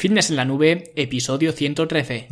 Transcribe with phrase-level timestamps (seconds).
[0.00, 2.28] Fitness en la Nube, episodio 113.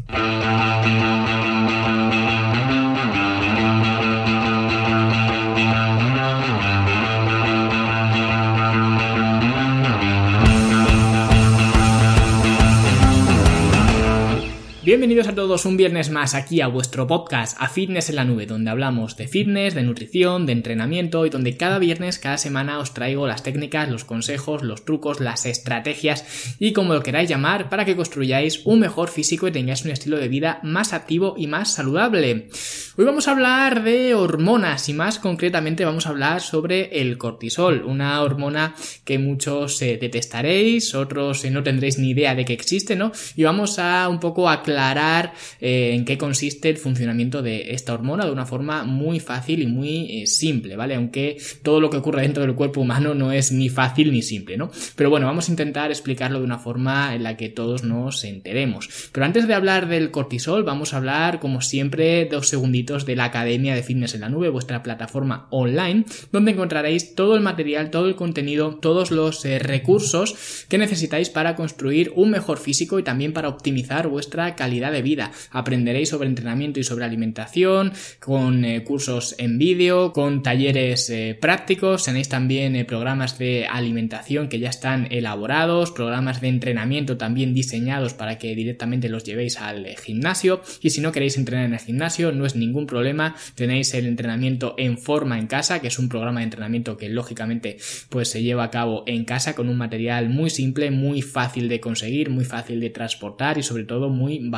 [14.88, 18.46] Bienvenidos a todos un viernes más aquí a vuestro podcast A Fitness en la Nube,
[18.46, 22.94] donde hablamos de fitness, de nutrición, de entrenamiento y donde cada viernes, cada semana os
[22.94, 27.84] traigo las técnicas, los consejos, los trucos, las estrategias y como lo queráis llamar para
[27.84, 31.70] que construyáis un mejor físico y tengáis un estilo de vida más activo y más
[31.70, 32.48] saludable.
[32.96, 37.82] Hoy vamos a hablar de hormonas y más concretamente vamos a hablar sobre el cortisol,
[37.84, 42.96] una hormona que muchos eh, detestaréis, otros eh, no tendréis ni idea de que existe,
[42.96, 43.12] ¿no?
[43.36, 47.92] Y vamos a un poco aclarar aclarar eh, en qué consiste el funcionamiento de esta
[47.92, 50.94] hormona de una forma muy fácil y muy eh, simple, ¿vale?
[50.94, 54.56] Aunque todo lo que ocurre dentro del cuerpo humano no es ni fácil ni simple,
[54.56, 54.70] ¿no?
[54.94, 58.88] Pero bueno, vamos a intentar explicarlo de una forma en la que todos nos enteremos.
[59.12, 63.24] Pero antes de hablar del cortisol, vamos a hablar, como siempre, dos segunditos de la
[63.24, 68.08] Academia de Fitness en la Nube, vuestra plataforma online, donde encontraréis todo el material, todo
[68.08, 73.32] el contenido, todos los eh, recursos que necesitáis para construir un mejor físico y también
[73.32, 75.32] para optimizar vuestra calidad de vida.
[75.50, 82.04] Aprenderéis sobre entrenamiento y sobre alimentación, con eh, cursos en vídeo, con talleres eh, prácticos,
[82.04, 88.14] tenéis también eh, programas de alimentación que ya están elaborados, programas de entrenamiento también diseñados
[88.14, 92.30] para que directamente los llevéis al gimnasio y si no queréis entrenar en el gimnasio
[92.32, 96.40] no es ningún problema, tenéis el entrenamiento en forma en casa, que es un programa
[96.40, 97.78] de entrenamiento que lógicamente
[98.10, 101.80] pues se lleva a cabo en casa con un material muy simple, muy fácil de
[101.80, 104.57] conseguir, muy fácil de transportar y sobre todo muy barato.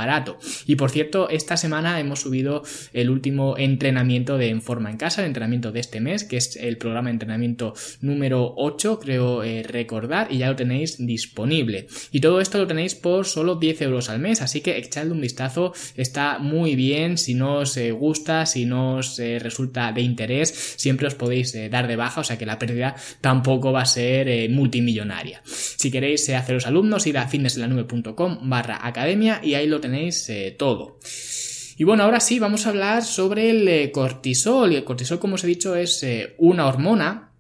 [0.67, 2.63] Y por cierto, esta semana hemos subido
[2.93, 6.57] el último entrenamiento de En Forma en Casa, el entrenamiento de este mes, que es
[6.57, 11.87] el programa de entrenamiento número 8, creo eh, recordar, y ya lo tenéis disponible.
[12.13, 15.21] Y todo esto lo tenéis por solo 10 euros al mes, así que echadle un
[15.21, 20.01] vistazo, está muy bien, si no os eh, gusta, si no os eh, resulta de
[20.01, 23.87] interés, siempre os podéis dar de baja, o sea que la pérdida tampoco va a
[23.87, 25.43] ser multimillonaria.
[25.45, 30.99] Si queréis haceros alumnos, id a fitnesslanube.com barra academia y ahí lo tenéis eh, todo.
[31.77, 34.73] Y bueno, ahora sí, vamos a hablar sobre el eh, cortisol.
[34.73, 37.31] Y el cortisol, como os he dicho, es eh, una hormona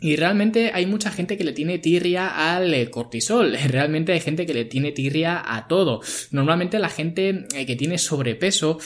[0.00, 4.54] y realmente hay mucha gente que le tiene tirria al cortisol, realmente hay gente que
[4.54, 6.00] le tiene tirria a todo.
[6.30, 8.78] Normalmente la gente que tiene sobrepeso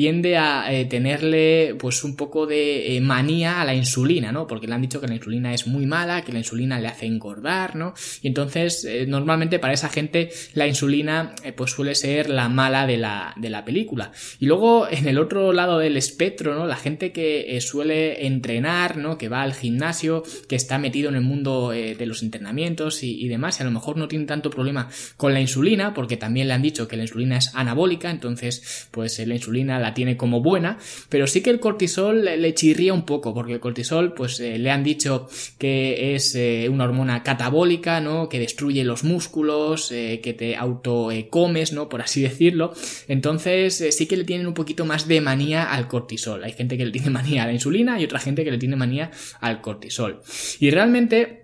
[0.00, 4.46] tiende a eh, tenerle pues un poco de manía a la insulina, ¿no?
[4.46, 7.04] Porque le han dicho que la insulina es muy mala, que la insulina le hace
[7.04, 7.92] engordar, ¿no?
[8.22, 13.34] Y entonces normalmente para esa gente la insulina pues suele ser la mala de la,
[13.36, 14.10] de la película.
[14.38, 16.66] Y luego en el otro lado del espectro, ¿no?
[16.66, 19.18] La gente que suele entrenar, ¿no?
[19.18, 23.28] Que va al gimnasio, que está metido en el mundo eh, de los entrenamientos y,
[23.28, 26.54] demás, y a lo mejor no tiene tanto problema con la insulina, porque también le
[26.54, 30.40] han dicho que la insulina es anabólica, entonces pues eh, la insulina la tiene como
[30.40, 30.78] buena,
[31.08, 34.70] pero sí que el cortisol le, chirría un poco, porque el cortisol pues eh, le
[34.70, 35.28] han dicho
[35.58, 36.36] que es
[36.68, 38.28] una hormona catabólica, ¿no?
[38.28, 41.88] Que destruye los músculos, que te auto comes, ¿no?
[41.88, 42.72] Por así decirlo.
[43.08, 46.44] Entonces sí que le tienen un poquito más de manía al cortisol.
[46.44, 48.76] Hay gente que le tiene manía a la insulina y otra gente que le tiene
[48.76, 50.22] manía al cortisol.
[50.58, 51.39] Y realmente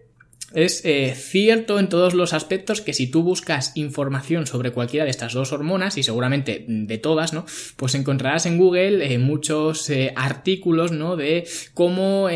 [0.56, 5.10] es eh, cierto en todos los aspectos que si tú buscas información sobre cualquiera de
[5.10, 7.44] estas dos hormonas, y seguramente de todas, ¿no?
[7.76, 11.14] Pues encontrarás en Google eh, muchos eh, artículos, ¿no?
[11.16, 12.28] De cómo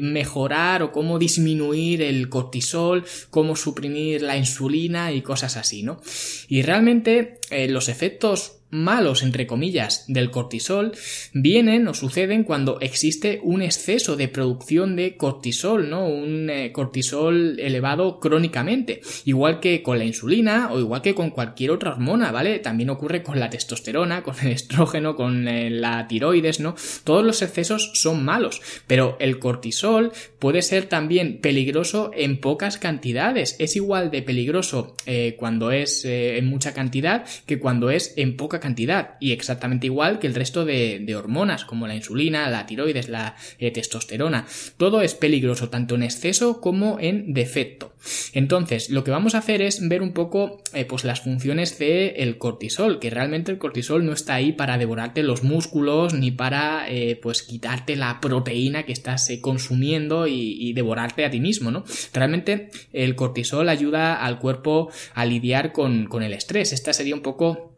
[0.00, 6.00] mejorar o cómo disminuir el cortisol, cómo suprimir la insulina y cosas así, ¿no?
[6.48, 7.38] Y realmente
[7.68, 10.92] los efectos malos, entre comillas, del cortisol
[11.32, 16.06] vienen o suceden cuando existe un exceso de producción de cortisol, ¿no?
[16.06, 19.00] Un eh, cortisol elevado crónicamente.
[19.24, 22.58] Igual que con la insulina o igual que con cualquier otra hormona, ¿vale?
[22.60, 26.74] También ocurre con la testosterona, con el estrógeno, con eh, la tiroides, ¿no?
[27.04, 33.56] Todos los excesos son malos, pero el cortisol puede ser también peligroso en pocas cantidades.
[33.58, 38.59] Es igual de peligroso eh, cuando es en mucha cantidad que cuando es en poca
[38.60, 43.36] cantidad y exactamente igual que el resto de, hormonas como la insulina, la tiroides, la
[43.58, 44.46] eh, testosterona.
[44.76, 47.94] Todo es peligroso tanto en exceso como en defecto.
[48.32, 52.38] Entonces, lo que vamos a hacer es ver un poco eh, pues las funciones del
[52.38, 57.18] cortisol, que realmente el cortisol no está ahí para devorarte los músculos ni para eh,
[57.20, 61.84] pues quitarte la proteína que estás consumiendo y, devorarte a ti mismo, ¿no?
[62.12, 66.72] Realmente el cortisol ayuda al cuerpo a lidiar con, con el estrés.
[66.72, 67.69] Esta sería un poco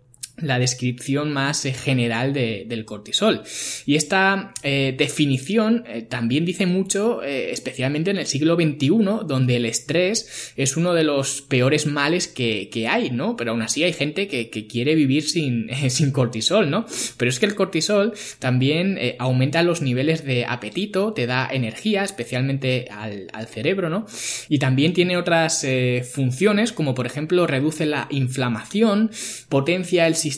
[0.43, 3.43] la descripción más eh, general del cortisol.
[3.87, 8.89] Y esta eh, definición eh, también dice mucho, especialmente en el siglo XXI,
[9.27, 13.37] donde el estrés es uno de los peores males que, hay, ¿no?
[13.37, 16.87] Pero aún así hay gente que, quiere vivir sin, sin, cortisol, ¿no?
[17.17, 22.87] Pero es que el cortisol también aumenta los niveles de apetito, te da energía, especialmente
[22.91, 24.07] al, al cerebro, ¿no?
[24.49, 25.67] Y también tiene otras
[26.11, 29.11] funciones, como por ejemplo reduce la inflamación,
[29.49, 30.32] potencia el sistema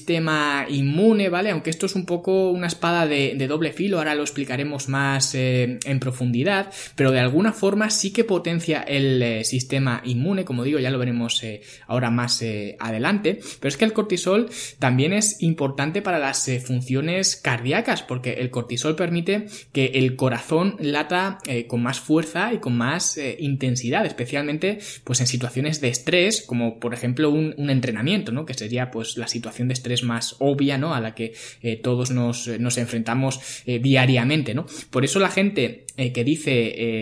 [0.69, 1.50] inmune, ¿vale?
[1.50, 5.79] Aunque esto es un poco una espada de, doble filo, ahora lo explicaremos más eh,
[5.85, 10.79] en profundidad, pero de alguna forma sí que potencia el eh, sistema inmune, como digo,
[10.79, 12.43] ya lo veremos eh, ahora más
[12.79, 14.49] adelante, pero es que el cortisol
[14.79, 21.38] también es importante para las funciones cardíacas, porque el cortisol permite que el corazón lata
[21.69, 26.94] con más fuerza y con más intensidad, especialmente pues en situaciones de estrés, como por
[26.94, 28.46] ejemplo un, un entrenamiento, ¿no?
[28.46, 30.94] Que sería pues la situación de estrés más obvia, ¿no?
[30.94, 34.66] A la que eh, todos nos, nos enfrentamos eh, diariamente, ¿no?
[34.90, 36.52] Por eso la gente eh, que dice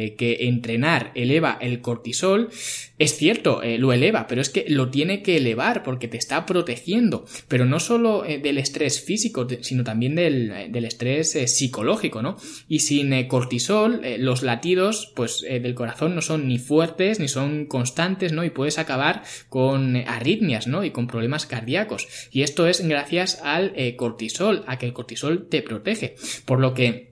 [0.05, 2.51] eh, que entrenar eleva el cortisol,
[2.99, 6.45] es cierto, eh, lo eleva, pero es que lo tiene que elevar porque te está
[6.45, 12.37] protegiendo, pero no solo del estrés físico, sino también del, del estrés psicológico, ¿no?
[12.69, 18.33] Y sin cortisol, los latidos, pues, del corazón no son ni fuertes ni son constantes,
[18.33, 18.45] ¿no?
[18.45, 20.85] Y puedes acabar con arritmias, ¿no?
[20.85, 22.07] Y con problemas cardíacos.
[22.31, 26.17] Y esto es gracias al cortisol, a que el cortisol te protege.
[26.45, 27.12] Por lo que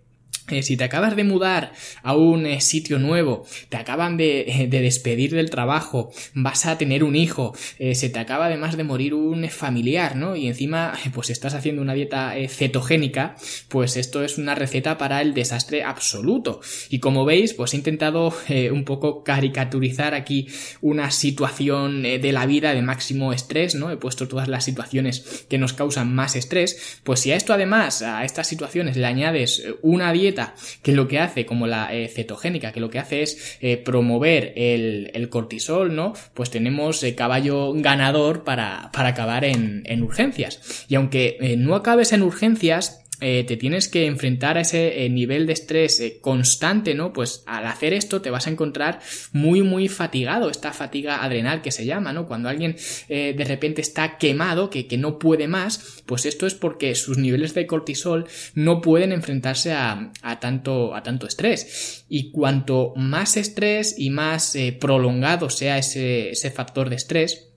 [0.51, 5.33] eh, si te acabas de mudar a un eh, sitio nuevo, te acaban de, despedir
[5.33, 9.49] del trabajo, vas a tener un hijo, eh, se te acaba además de morir un
[9.49, 10.37] familiar, ¿no?
[10.37, 13.37] Y encima, pues estás haciendo una dieta cetogénica,
[13.69, 16.61] pues esto es una receta para el desastre absoluto.
[16.89, 18.35] Y como veis, pues he intentado
[18.73, 20.49] un poco caricaturizar aquí
[20.81, 23.91] una situación de la vida de máximo estrés, ¿no?
[23.91, 28.03] He puesto todas las situaciones que nos causan más estrés, pues si a esto además,
[28.03, 30.40] a estas situaciones le añades una dieta
[30.83, 34.53] que lo que hace, como la eh, cetogénica, que lo que hace es eh, promover
[34.57, 36.13] el, cortisol, ¿no?
[36.35, 40.87] Pues tenemos eh, caballo ganador para, acabar en, en urgencias.
[40.89, 45.47] Y aunque no acabes en urgencias, eh, te tienes que enfrentar a ese eh, nivel
[45.47, 47.13] de estrés eh, constante, ¿no?
[47.13, 49.01] Pues al hacer esto te vas a encontrar
[49.33, 52.27] muy, muy fatigado, esta fatiga adrenal que se llama, ¿no?
[52.27, 52.77] Cuando alguien
[53.09, 57.55] de repente está quemado, que, que, no puede más, pues esto es porque sus niveles
[57.55, 62.05] de cortisol no pueden enfrentarse a, a tanto, a tanto estrés.
[62.09, 67.50] Y cuanto más estrés y más prolongado sea ese, ese factor de estrés,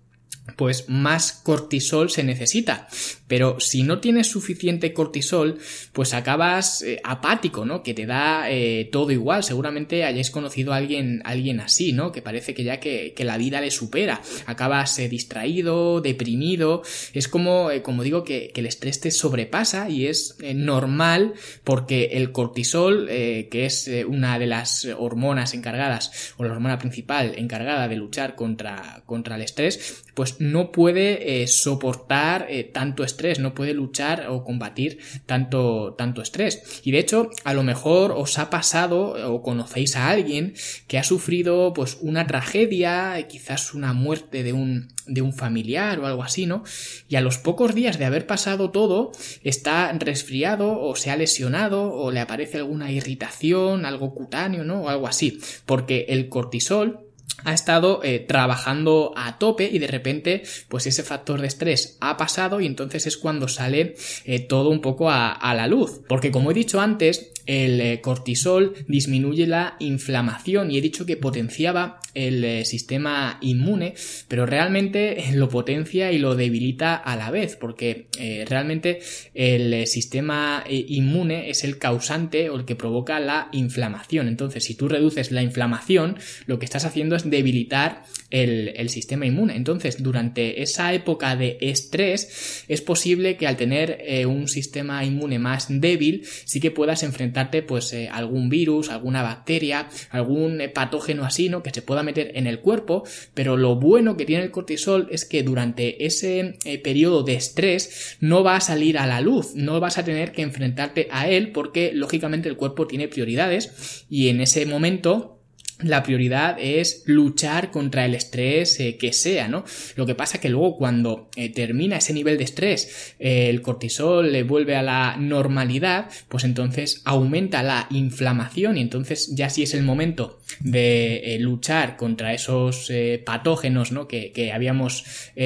[0.56, 2.88] pues más cortisol se necesita.
[3.28, 5.57] Pero si no tienes suficiente cortisol,
[5.92, 7.81] pues acabas eh, apático, ¿no?
[7.81, 9.44] Que te da eh, todo igual.
[9.44, 12.12] Seguramente hayáis conocido a alguien, alguien así, ¿no?
[12.12, 14.22] Que parece que ya que, la vida le supera.
[14.45, 16.84] Acabas eh, distraído, deprimido.
[17.13, 22.31] Es como, como digo, que, que, el estrés te sobrepasa y es normal porque el
[22.31, 28.36] cortisol, que es una de las hormonas encargadas, o la hormona principal encargada de luchar
[28.36, 35.00] contra, contra el estrés, pues no puede soportar tanto estrés no puede luchar o combatir
[35.26, 36.82] tanto, tanto estrés.
[36.84, 40.54] Y de hecho, a lo mejor os ha pasado o conocéis a alguien
[40.88, 46.08] que ha sufrido pues una tragedia, quizás una muerte de un, de un familiar o
[46.08, 46.64] algo así, ¿no?
[47.08, 49.12] Y a los pocos días de haber pasado todo,
[49.44, 54.84] está resfriado o se ha lesionado o le aparece alguna irritación, algo cutáneo, ¿no?
[54.84, 55.40] O algo así.
[55.66, 57.03] Porque el cortisol
[57.44, 62.18] ha estado eh, trabajando a tope y de repente pues ese factor de estrés ha
[62.18, 66.32] pasado y entonces es cuando sale eh, todo un poco a, a, la luz porque
[66.32, 72.00] como he dicho antes el eh, cortisol disminuye la inflamación y he dicho que potenciaba
[72.13, 73.96] el sistema inmune,
[74.27, 78.08] pero realmente lo potencia y lo debilita a la vez, porque
[78.48, 79.00] realmente
[79.34, 84.27] el sistema inmune es el causante o el que provoca la inflamación.
[84.27, 89.55] Entonces, si tú reduces la inflamación, lo que estás haciendo es debilitar el, sistema inmune.
[89.55, 95.67] Entonces, durante esa época de estrés, es posible que al tener un sistema inmune más
[95.70, 101.50] débil, sí que puedas enfrentar pues eh, algún virus, alguna bacteria, algún eh, patógeno así,
[101.50, 101.63] ¿no?
[101.63, 103.03] Que se pueda meter en el cuerpo,
[103.34, 108.17] pero lo bueno que tiene el cortisol es que durante ese eh, periodo de estrés
[108.20, 111.51] no va a salir a la luz, no vas a tener que enfrentarte a él
[111.51, 115.33] porque lógicamente el cuerpo tiene prioridades y en ese momento
[115.82, 119.65] la prioridad es luchar contra el estrés eh, que sea, ¿no?
[119.96, 124.32] Lo que pasa que luego cuando eh, termina ese nivel de estrés, eh, el cortisol
[124.32, 129.74] le vuelve a la normalidad, pues entonces aumenta la inflamación y entonces ya sí es
[129.74, 132.92] el momento de luchar contra esos
[133.25, 134.08] patógenos, ¿no?
[134.08, 135.06] Que, que habíamos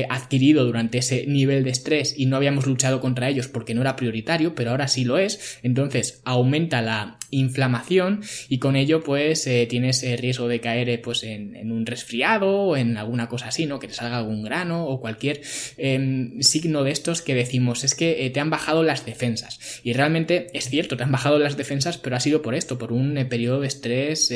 [0.10, 3.96] adquirido durante ese nivel de estrés y no habíamos luchado contra ellos porque no era
[3.96, 10.04] prioritario, pero ahora sí lo es, entonces aumenta la inflamación y con ello pues tienes
[10.20, 13.80] riesgo de caer eh, pues en, un resfriado o en alguna cosa así, ¿no?
[13.80, 15.42] Que te salga algún grano o cualquier
[15.78, 19.82] em, signo de estos que decimos es que eh, te han bajado las defensas.
[19.84, 22.92] Y realmente es cierto, te han bajado las defensas, pero ha sido por esto, por
[22.92, 24.34] un eh, periodo de estrés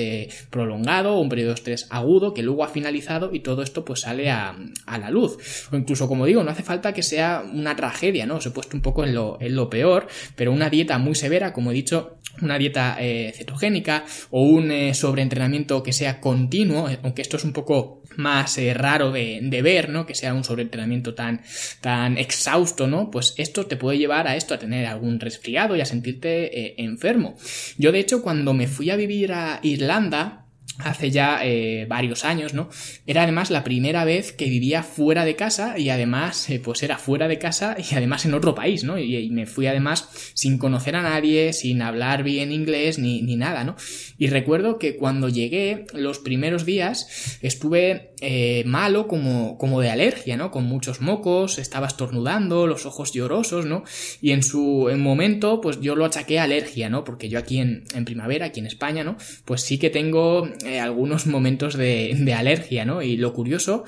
[0.49, 4.01] prolongado o un periodo de estrés agudo que luego ha finalizado y todo esto pues
[4.01, 4.55] sale a,
[4.87, 5.67] la luz.
[5.71, 8.35] O incluso, como digo, no hace falta que sea una tragedia, ¿no?
[8.35, 11.53] Os he puesto un poco en lo, en lo peor, pero una dieta muy severa,
[11.53, 12.97] como he dicho, una dieta
[13.33, 18.73] cetogénica o un sobreentrenamiento que sea continuo, eh, aunque esto es un poco más eh,
[18.73, 20.05] raro de, ver, ¿no?
[20.05, 21.41] Que sea un sobreentrenamiento tan,
[21.79, 23.09] tan exhausto, ¿no?
[23.09, 26.75] Pues esto te puede llevar a esto, a tener algún resfriado y a sentirte eh,
[26.77, 27.35] enfermo.
[27.77, 30.40] Yo, de hecho, cuando me fui a vivir a Irlanda,
[30.83, 32.69] hace ya eh, varios años, ¿no?
[33.05, 36.97] Era además la primera vez que vivía fuera de casa y además, eh, pues era
[36.97, 38.97] fuera de casa y además en otro país, ¿no?
[38.97, 43.63] Y, me fui además sin conocer a nadie, sin hablar bien inglés ni, ni nada,
[43.63, 43.75] ¿no?
[44.17, 50.37] Y recuerdo que cuando llegué los primeros días estuve eh, malo como, como de alergia,
[50.37, 50.51] ¿no?
[50.51, 53.83] Con muchos mocos, estaba estornudando, los ojos llorosos, ¿no?
[54.21, 57.03] Y en su momento, pues yo lo achaqué a alergia, ¿no?
[57.03, 59.17] Porque yo aquí en, en primavera, aquí en España, ¿no?
[59.45, 63.01] Pues sí que tengo eh, algunos momentos de, de, alergia, ¿no?
[63.01, 63.83] Y lo curioso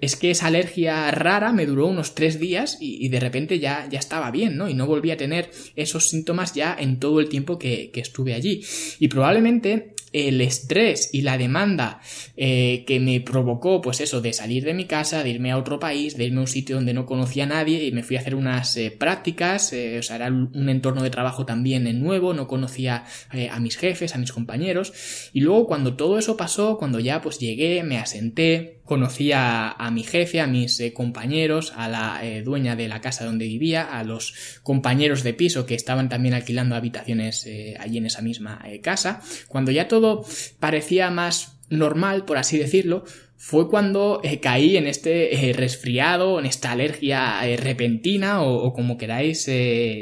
[0.00, 3.98] es que esa alergia rara me duró unos tres días y, de repente ya, ya
[3.98, 4.68] estaba bien, ¿no?
[4.68, 8.34] Y no volví a tener esos síntomas ya en todo el tiempo que, que estuve
[8.34, 8.62] allí.
[8.98, 12.00] Y probablemente el estrés y la demanda
[12.36, 15.78] eh, que me provocó, pues eso, de salir de mi casa, de irme a otro
[15.78, 18.20] país, de irme a un sitio donde no conocía a nadie y me fui a
[18.20, 22.46] hacer unas eh, prácticas, eh, o sea, era un entorno de trabajo también nuevo, no
[22.46, 23.04] conocía
[23.50, 25.30] a mis jefes, a mis compañeros.
[25.32, 30.02] Y luego cuando todo eso pasó, cuando ya pues llegué, me asenté, conocí a, mi
[30.02, 34.02] jefe, a mis eh, compañeros, a la eh, dueña de la casa donde vivía, a
[34.02, 39.20] los compañeros de piso que estaban también alquilando habitaciones eh, allí en esa misma casa.
[39.46, 40.24] Cuando ya todo
[40.58, 43.04] parecía más normal, por así decirlo,
[43.40, 48.98] fue cuando eh, caí en este eh, resfriado, en esta alergia eh, repentina o, como
[48.98, 49.48] queráis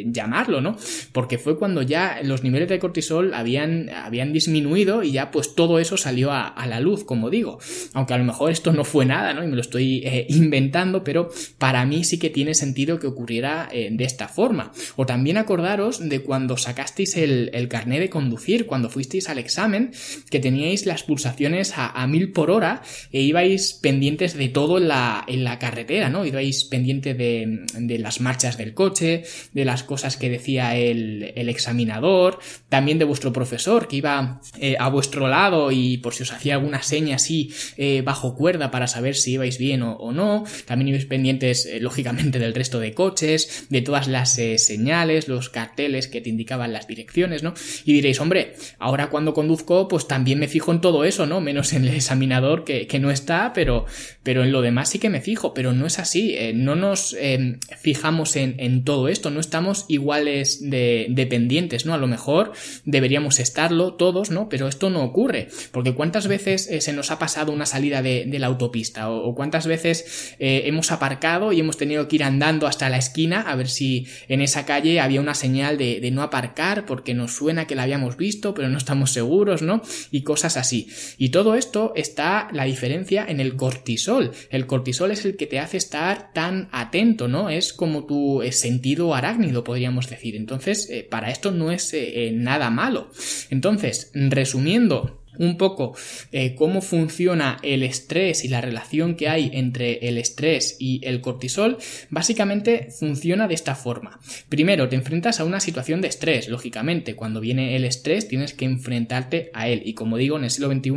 [0.07, 0.77] llamarlo, ¿no?
[1.13, 5.79] Porque fue cuando ya los niveles de cortisol habían, habían disminuido y ya pues todo
[5.79, 7.59] eso salió a, la luz, como digo.
[7.93, 9.45] Aunque a lo mejor esto no fue nada, ¿no?
[9.45, 11.29] Y me lo estoy inventando, pero
[11.59, 14.73] para mí sí que tiene sentido que ocurriera de esta forma.
[14.97, 19.93] O también acordaros de cuando sacasteis el, el carné de conducir, cuando fuisteis al examen,
[20.31, 24.89] que teníais las pulsaciones a, a mil por hora e ibais pendientes de todo en
[24.89, 26.25] la, en la carretera, ¿no?
[26.25, 31.49] Ibais pendiente de, de, las marchas del coche, de las cosas que decía el, el
[31.49, 36.33] examinador, también de vuestro profesor que iba eh, a vuestro lado y por si os
[36.33, 40.45] hacía alguna seña así eh, bajo cuerda para saber si ibais bien o, no.
[40.67, 46.09] También ibais pendientes, eh, lógicamente, del resto de coches, de todas las señales, los carteles
[46.09, 47.55] que te indicaban las direcciones, ¿no?
[47.85, 51.41] Y diréis, hombre, ahora cuando conduzco, pues también me fijo en todo eso, ¿no?
[51.41, 53.87] Menos en el examinador que, que no está, pero,
[54.23, 57.17] pero en lo demás sí que me fijo, pero no es así, eh, no nos
[57.19, 61.95] eh, fijamos en, todo esto, no estamos iguales de dependientes, ¿no?
[61.95, 62.53] A lo mejor
[62.85, 64.49] deberíamos estarlo todos, ¿no?
[64.49, 68.27] Pero esto no ocurre, porque cuántas veces eh, se nos ha pasado una salida de,
[68.37, 72.99] la autopista o, cuántas veces hemos aparcado y hemos tenido que ir andando hasta la
[72.99, 77.15] esquina a ver si en esa calle había una señal de, de no aparcar porque
[77.15, 79.81] nos suena que la habíamos visto, pero no estamos seguros, ¿no?
[80.11, 80.89] Y cosas así.
[81.17, 84.33] Y todo esto está la diferencia en el cortisol.
[84.51, 87.49] El cortisol es el que te hace estar tan atento, ¿no?
[87.49, 90.37] Es como tu eh, sentido arácnido, podríamos decir.
[90.37, 93.11] Entonces, eh, para esto no es eh, nada malo.
[93.51, 95.95] Entonces, resumiendo, un poco
[96.33, 101.21] eh, cómo funciona el estrés y la relación que hay entre el estrés y el
[101.21, 101.79] cortisol,
[102.11, 104.19] básicamente funciona de esta forma.
[104.49, 107.15] Primero, te enfrentas a una situación de estrés, lógicamente.
[107.15, 109.83] Cuando viene el estrés tienes que enfrentarte a él.
[109.85, 110.93] Y como digo, en el siglo XXI,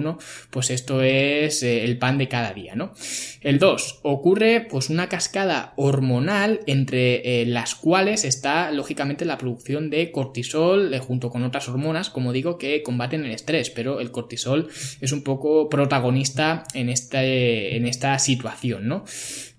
[0.49, 2.93] pues esto es eh, el pan de cada día, ¿no?
[3.41, 3.99] El 2.
[4.03, 10.97] Ocurre pues una cascada hormonal entre eh, las cuales está, lógicamente, la producción de cortisol
[10.99, 14.69] junto con otras hormonas, como digo, que combaten el estrés, pero el cortisol cortisol
[15.01, 19.03] es un poco protagonista en, este, en esta situación, ¿no?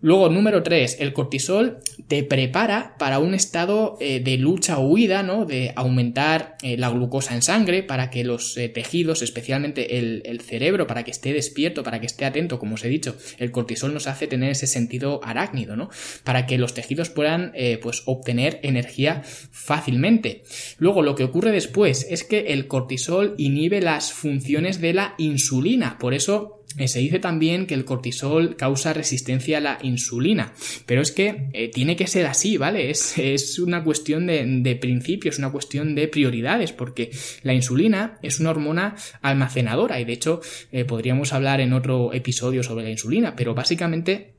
[0.02, 5.22] Luego, número 3, el cortisol te prepara para un estado eh, de lucha o huida,
[5.22, 5.44] ¿no?
[5.44, 10.40] De aumentar eh, la glucosa en sangre para que los eh, tejidos, especialmente el, el,
[10.40, 13.92] cerebro, para que esté despierto, para que esté atento, como os he dicho, el cortisol
[13.92, 15.90] nos hace tener ese sentido arácnido, ¿no?
[16.24, 20.44] Para que los tejidos puedan, pues, obtener energía fácilmente.
[20.78, 25.98] Luego, lo que ocurre después es que el cortisol inhibe las funciones de la insulina,
[25.98, 30.54] por eso eh, se dice también que el cortisol causa resistencia a la insulina,
[30.86, 32.90] pero es que eh, tiene que ser así, ¿vale?
[32.90, 37.10] Es, una cuestión de, de, principios, una cuestión de prioridades, porque
[37.42, 40.00] la insulina es una hormona almacenadora.
[40.00, 40.40] Y de hecho
[40.70, 44.34] eh, podríamos hablar en otro episodio sobre la insulina, pero básicamente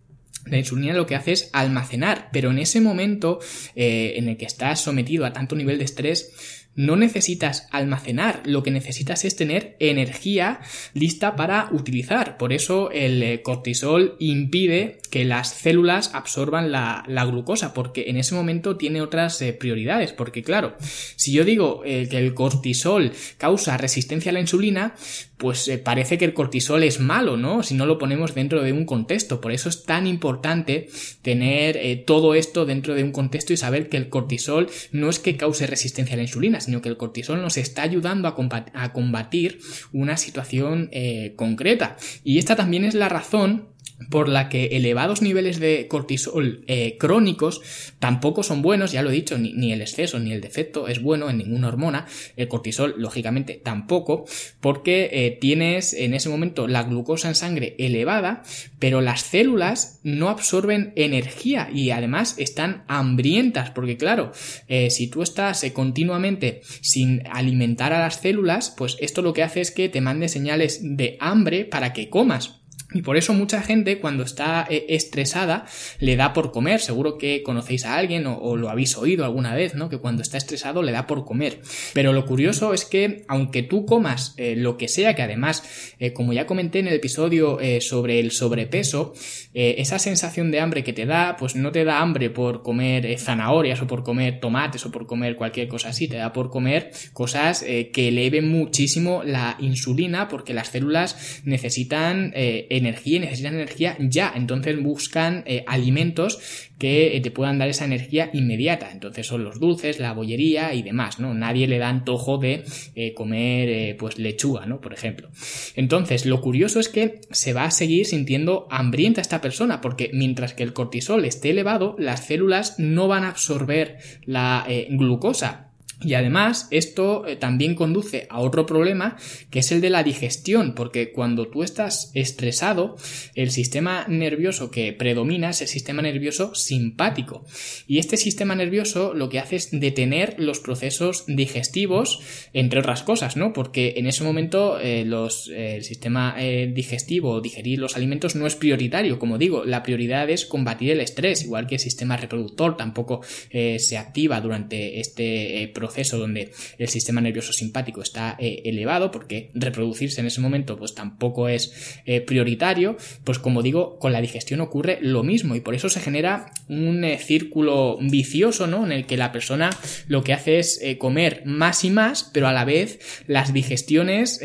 [0.45, 3.39] la insulina lo que hace es almacenar, pero en ese momento
[3.75, 8.71] en el que estás sometido a tanto nivel de estrés, no necesitas almacenar, lo que
[8.71, 10.61] necesitas es tener energía
[10.93, 12.37] lista para utilizar.
[12.37, 18.35] Por eso el eh, cortisol impide que las células absorban la, glucosa, porque en ese
[18.35, 20.13] momento tiene otras eh, prioridades.
[20.13, 24.95] Porque claro, si yo digo eh, que el cortisol causa resistencia a la insulina,
[25.41, 27.63] pues parece que el cortisol es malo, ¿no?
[27.63, 29.41] Si no lo ponemos dentro de un contexto.
[29.41, 30.87] Por eso es tan importante
[31.23, 35.37] tener todo esto dentro de un contexto y saber que el cortisol no es que
[35.37, 39.59] cause resistencia a la insulina, sino que el cortisol nos está ayudando a, combatir
[39.91, 41.97] una situación eh, concreta.
[42.23, 43.70] Y esta también es la razón
[44.09, 47.61] por la que elevados niveles de cortisol eh, crónicos
[47.99, 51.29] tampoco son buenos, ya lo he dicho, ni, el exceso ni el defecto es bueno
[51.29, 54.25] en ninguna hormona, el cortisol lógicamente tampoco,
[54.59, 58.43] porque eh, tienes en ese momento la glucosa en sangre elevada,
[58.79, 64.31] pero las células no absorben energía y además están hambrientas, porque claro,
[64.67, 69.61] eh, si tú estás continuamente sin alimentar a las células, pues esto lo que hace
[69.61, 72.60] es que te mande señales de hambre para que comas.
[72.93, 75.65] Y por eso mucha gente cuando está eh, estresada
[75.99, 76.81] le da por comer.
[76.81, 79.89] Seguro que conocéis a alguien o, lo habéis oído alguna vez, ¿no?
[79.89, 81.61] Que cuando está estresado le da por comer.
[81.93, 86.11] Pero lo curioso es que aunque tú comas eh, lo que sea, que además, eh,
[86.11, 89.13] como ya comenté en el episodio sobre el sobrepeso,
[89.53, 93.81] esa sensación de hambre que te da, pues no te da hambre por comer zanahorias
[93.81, 97.63] o por comer tomates o por comer cualquier cosa así, te da por comer cosas
[97.63, 102.33] que eleven muchísimo la insulina porque las células necesitan
[102.81, 104.33] energía y necesitan energía ya.
[104.35, 106.39] Entonces buscan eh, alimentos
[106.77, 108.91] que eh, te puedan dar esa energía inmediata.
[108.91, 111.33] Entonces son los dulces, la bollería y demás, ¿no?
[111.33, 112.63] Nadie le da antojo de
[112.95, 114.81] eh, comer pues lechuga, ¿no?
[114.81, 115.29] Por ejemplo.
[115.75, 120.53] Entonces, lo curioso es que se va a seguir sintiendo hambrienta esta persona, porque mientras
[120.53, 125.70] que el cortisol esté elevado, las células no van a absorber la glucosa
[126.03, 129.17] y además, esto eh, también conduce a otro problema,
[129.51, 132.97] que es el de la digestión, porque cuando tú estás estresado,
[133.35, 137.45] el sistema nervioso que predomina es el sistema nervioso simpático.
[137.87, 142.19] Y este sistema nervioso lo que hace es detener los procesos digestivos,
[142.53, 143.53] entre otras cosas, ¿no?
[143.53, 146.35] Porque en ese momento eh, los, eh, el sistema
[146.73, 149.19] digestivo, digerir los alimentos, no es prioritario.
[149.19, 153.21] Como digo, la prioridad es combatir el estrés, igual que el sistema reproductor tampoco
[153.51, 160.21] se activa durante este proceso donde el sistema nervioso simpático está eh, elevado, porque reproducirse
[160.21, 164.99] en ese momento pues tampoco es eh, prioritario, pues como digo, con la digestión ocurre
[165.01, 168.85] lo mismo y por eso se genera un eh, círculo vicioso, ¿no?
[168.85, 169.69] En el que la persona
[170.07, 174.39] lo que hace es comer más y más, pero a la vez las digestiones,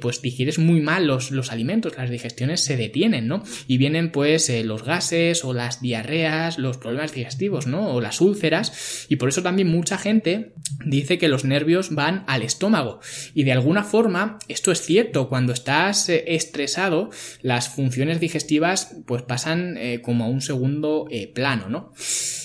[0.00, 3.42] pues digieres muy mal los, los alimentos, las digestiones se detienen, ¿no?
[3.66, 7.92] Y vienen pues los gases o las diarreas, los problemas digestivos, ¿no?
[7.92, 10.52] O las úlceras, y por eso también mucha gente
[10.90, 13.00] dice que los nervios van al estómago.
[13.34, 17.10] Y de alguna forma, esto es cierto, cuando estás eh, estresado,
[17.42, 21.92] las funciones digestivas pues pasan eh, como a un segundo eh, plano, ¿no?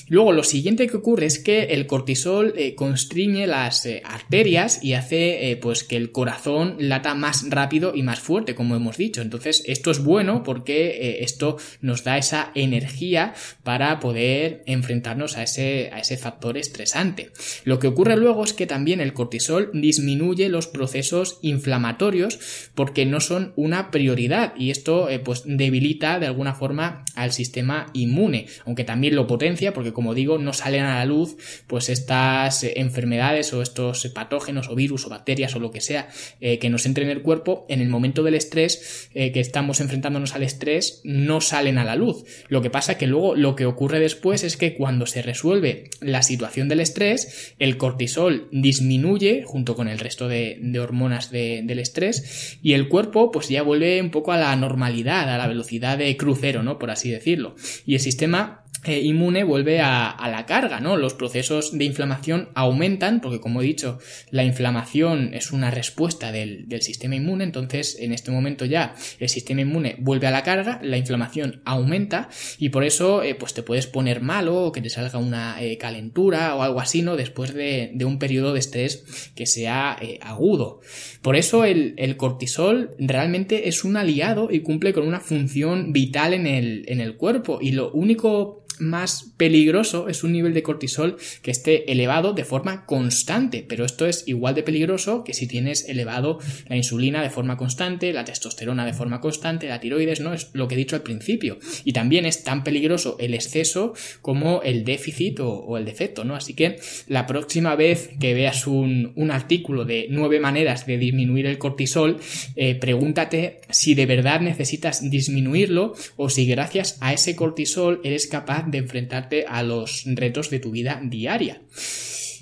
[0.07, 5.83] Luego, lo siguiente que ocurre es que el cortisol constriñe las arterias y hace pues
[5.83, 9.21] que el corazón lata más rápido y más fuerte, como hemos dicho.
[9.21, 15.89] Entonces, esto es bueno porque esto nos da esa energía para poder enfrentarnos a ese,
[15.91, 17.31] a ese factor estresante.
[17.63, 22.39] Lo que ocurre luego es que también el cortisol disminuye los procesos inflamatorios
[22.75, 27.87] porque no son una prioridad y esto eh, pues debilita de alguna forma al sistema
[27.93, 32.63] inmune, aunque también lo potencia porque como digo, no salen a la luz pues estas
[32.63, 36.09] enfermedades o estos patógenos o virus o bacterias o lo que sea
[36.41, 39.79] eh, que nos entre en el cuerpo en el momento del estrés eh, que estamos
[39.79, 42.25] enfrentándonos al estrés no salen a la luz.
[42.49, 46.21] Lo que pasa que luego lo que ocurre después es que cuando se resuelve la
[46.21, 52.73] situación del estrés, el cortisol disminuye junto con el resto de, hormonas del estrés y
[52.73, 56.63] el cuerpo pues ya vuelve un poco a la normalidad, a la velocidad de crucero,
[56.63, 56.77] ¿no?
[56.77, 57.55] Por así decirlo.
[57.85, 60.97] Y el sistema eh, inmune vuelve a, la carga, ¿no?
[60.97, 63.99] Los procesos de inflamación aumentan, porque como he dicho,
[64.31, 69.61] la inflamación es una respuesta del, sistema inmune, entonces en este momento ya el sistema
[69.61, 73.87] inmune vuelve a la carga, la inflamación aumenta y por eso eh, pues te puedes
[73.87, 77.15] poner malo o que te salga una eh, calentura o algo así, ¿no?
[77.15, 80.81] Después de, un periodo de estrés que sea agudo.
[81.21, 86.45] Por eso el, cortisol realmente es un aliado y cumple con una función vital en
[86.45, 92.33] el cuerpo y lo único más peligroso es un nivel de cortisol que esté elevado
[92.33, 97.21] de forma constante, pero esto es igual de peligroso que si tienes elevado la insulina
[97.21, 100.33] de forma constante, la testosterona de forma constante, la tiroides, ¿no?
[100.33, 101.57] Es lo que he dicho al principio.
[101.83, 106.35] Y también es tan peligroso el exceso como el déficit o, el defecto, ¿no?
[106.35, 111.57] Así que la próxima vez que veas un, artículo de nueve maneras de disminuir el
[111.57, 112.17] cortisol,
[112.55, 118.63] eh, pregúntate si de verdad necesitas disminuirlo o si gracias a ese cortisol eres capaz
[118.67, 121.61] de enfrentarte a los retos de tu vida diaria.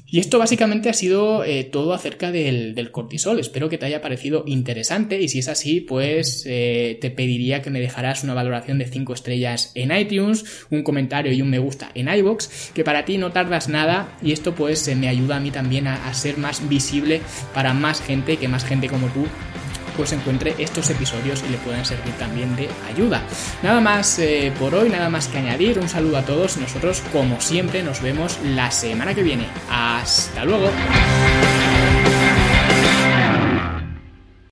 [0.06, 3.40] Y esto básicamente ha sido eh, todo acerca del, cortisol.
[3.40, 7.72] Espero que te haya parecido interesante y si es así, pues eh, te pediría que
[7.72, 11.90] me dejaras una valoración de 5 estrellas en iTunes, un comentario y un me gusta
[11.96, 15.40] en iBox, que para ti no tardas nada y esto pues eh, me ayuda a
[15.40, 17.22] mí también a ser más visible
[17.56, 19.26] para más gente, que más gente como tú
[19.96, 23.22] pues encuentre estos episodios y le puedan servir también de ayuda.
[23.62, 25.80] Nada más eh, por hoy, nada más que añadir.
[25.80, 26.58] Un saludo a todos.
[26.58, 29.48] Nosotros, como siempre, nos vemos la semana que viene.
[29.70, 30.70] Hasta luego.